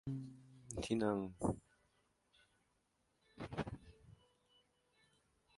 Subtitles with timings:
[0.83, 1.17] ที่นั่ง